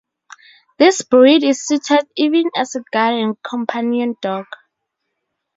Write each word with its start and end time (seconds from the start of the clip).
This 0.79 1.03
breed 1.03 1.43
is 1.43 1.63
suited 1.67 2.07
even 2.15 2.49
as 2.57 2.73
a 2.73 2.83
guard 2.91 3.13
and 3.13 3.43
companion 3.43 4.15
dog. 4.19 4.47